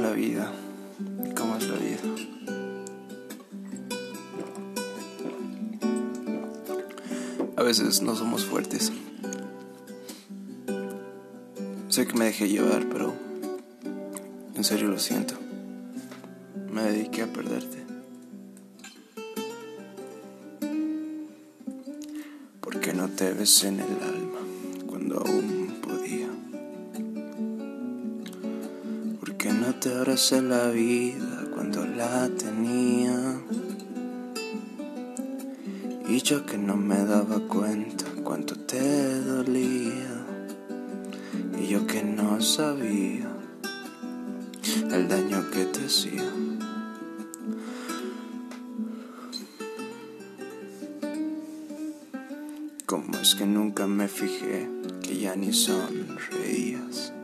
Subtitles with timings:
[0.00, 0.50] la vida.
[1.36, 2.00] ¿Cómo es la vida?
[7.56, 8.92] A veces no somos fuertes.
[11.88, 13.12] Sé que me dejé llevar, pero
[14.54, 15.34] en serio lo siento.
[16.72, 17.78] Me dediqué a perderte.
[22.60, 24.19] Porque no te ves en el alma
[29.80, 33.40] te abracé la vida cuando la tenía.
[36.06, 40.26] Y yo que no me daba cuenta cuánto te dolía.
[41.58, 43.30] Y yo que no sabía
[44.92, 46.30] el daño que te hacía.
[52.84, 54.68] ¿Cómo es que nunca me fijé
[55.00, 57.14] que ya ni sonreías?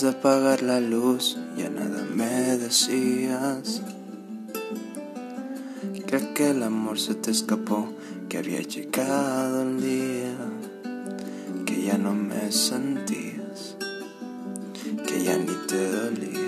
[0.00, 3.82] De apagar la luz ya nada me decías.
[6.06, 7.92] Que aquel amor se te escapó,
[8.28, 10.36] que había llegado el día,
[11.64, 13.76] que ya no me sentías,
[15.06, 16.40] que ya ni te dolía.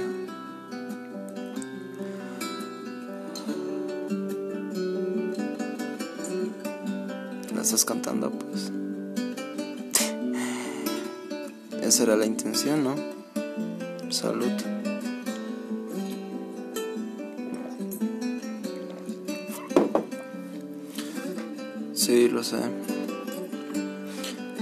[7.55, 8.72] La estás cantando, pues.
[11.83, 13.16] Esa era la intención, ¿no?
[14.17, 14.50] Salud.
[21.92, 22.56] Sí, lo sé.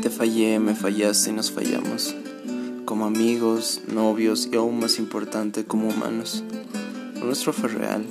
[0.02, 2.16] Te fallé, me fallaste y nos fallamos.
[2.84, 6.42] Como amigos, novios y aún más importante, como humanos.
[7.22, 8.04] Nuestro fue real.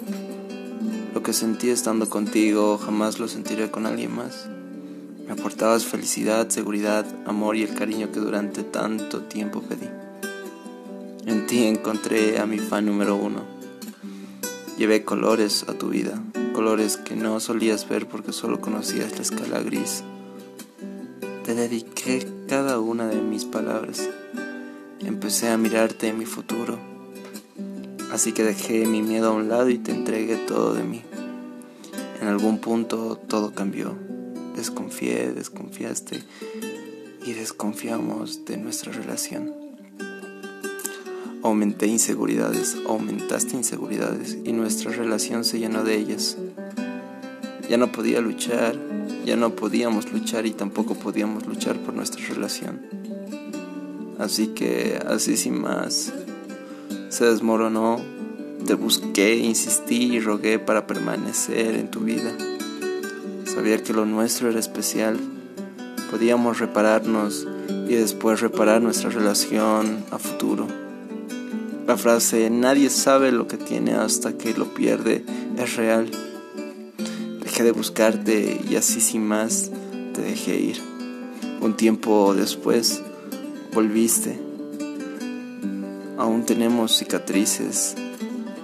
[1.13, 4.47] Lo que sentí estando contigo jamás lo sentiré con alguien más.
[5.27, 10.02] Me aportabas felicidad, seguridad, amor y el cariño que durante tanto tiempo pedí.
[11.25, 13.43] En ti encontré a mi fan número uno.
[14.77, 16.21] Llevé colores a tu vida,
[16.53, 20.03] colores que no solías ver porque solo conocías la escala gris.
[21.45, 24.09] Te dediqué cada una de mis palabras.
[24.99, 26.77] Empecé a mirarte en mi futuro.
[28.11, 31.03] Así que dejé mi miedo a un lado y te entregué todo de mí.
[32.21, 33.95] En algún punto todo cambió.
[34.57, 36.21] Desconfié, desconfiaste
[37.25, 39.72] y desconfiamos de nuestra relación.
[41.43, 46.37] Aumenté inseguridades, aumentaste inseguridades y nuestra relación se llenó de ellas.
[47.69, 48.77] Ya no podía luchar,
[49.25, 52.81] ya no podíamos luchar y tampoco podíamos luchar por nuestra relación.
[54.19, 56.13] Así que, así sin más,
[57.09, 57.99] se desmoronó,
[58.65, 62.31] te busqué, insistí y rogué para permanecer en tu vida.
[63.43, 65.19] Sabía que lo nuestro era especial,
[66.09, 67.45] podíamos repararnos
[67.89, 70.82] y después reparar nuestra relación a futuro.
[71.85, 75.25] La frase nadie sabe lo que tiene hasta que lo pierde
[75.57, 76.09] es real.
[77.41, 79.69] Dejé de buscarte y así sin más
[80.13, 80.77] te dejé ir.
[81.59, 83.03] Un tiempo después
[83.73, 84.39] volviste.
[86.17, 87.95] Aún tenemos cicatrices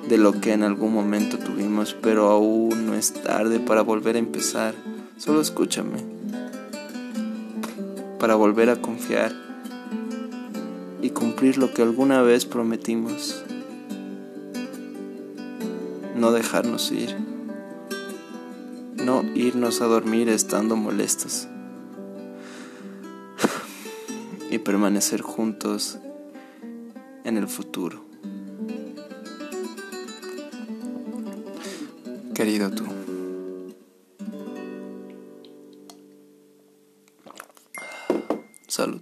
[0.07, 4.19] de lo que en algún momento tuvimos, pero aún no es tarde para volver a
[4.19, 4.75] empezar.
[5.17, 5.97] Solo escúchame.
[8.17, 9.48] Para volver a confiar
[11.01, 13.43] y cumplir lo que alguna vez prometimos.
[16.15, 17.15] No dejarnos ir.
[18.95, 21.47] No irnos a dormir estando molestos.
[24.51, 25.99] Y permanecer juntos
[27.23, 28.03] en el futuro.
[32.33, 32.85] Querido tú.
[38.67, 39.01] Salud.